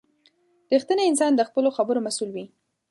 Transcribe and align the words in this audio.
•رښتینی 0.73 1.03
انسان 1.07 1.31
د 1.35 1.41
خپلو 1.49 1.69
خبرو 1.77 2.05
مسؤل 2.07 2.29
وي. 2.33 2.45